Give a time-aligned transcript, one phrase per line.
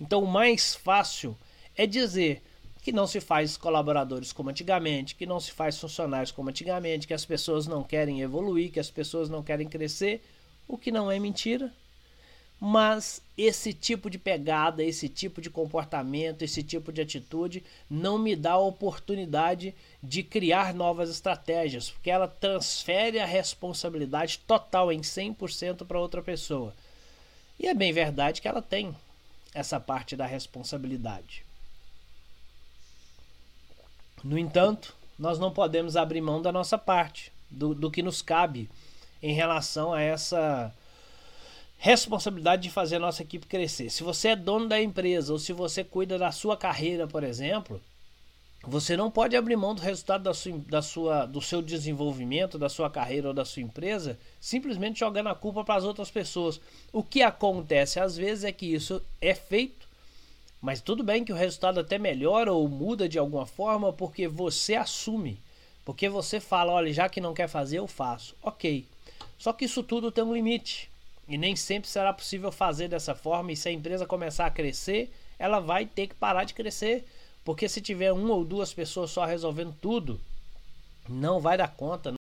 [0.00, 1.36] Então, o mais fácil
[1.76, 2.42] é dizer
[2.82, 7.14] que não se faz colaboradores como antigamente, que não se faz funcionários como antigamente, que
[7.14, 10.22] as pessoas não querem evoluir, que as pessoas não querem crescer,
[10.68, 11.72] o que não é mentira.
[12.60, 18.36] Mas esse tipo de pegada, esse tipo de comportamento, esse tipo de atitude não me
[18.36, 25.86] dá a oportunidade de criar novas estratégias, porque ela transfere a responsabilidade total em 100%
[25.86, 26.74] para outra pessoa.
[27.58, 28.94] E é bem verdade que ela tem
[29.54, 31.44] essa parte da responsabilidade.
[34.22, 38.68] No entanto, nós não podemos abrir mão da nossa parte, do, do que nos cabe
[39.22, 40.74] em relação a essa
[41.78, 43.90] responsabilidade de fazer a nossa equipe crescer.
[43.90, 47.80] Se você é dono da empresa ou se você cuida da sua carreira, por exemplo,
[48.66, 52.68] você não pode abrir mão do resultado da sua, da sua, do seu desenvolvimento, da
[52.68, 56.60] sua carreira ou da sua empresa, simplesmente jogando a culpa para as outras pessoas.
[56.92, 59.84] O que acontece às vezes é que isso é feito
[60.64, 64.74] mas tudo bem que o resultado até melhora ou muda de alguma forma porque você
[64.74, 65.38] assume.
[65.84, 68.34] Porque você fala, olha, já que não quer fazer, eu faço.
[68.42, 68.86] Ok.
[69.36, 70.90] Só que isso tudo tem um limite.
[71.28, 73.52] E nem sempre será possível fazer dessa forma.
[73.52, 77.04] E se a empresa começar a crescer, ela vai ter que parar de crescer.
[77.44, 80.20] Porque se tiver uma ou duas pessoas só resolvendo tudo,
[81.08, 82.14] não vai dar conta.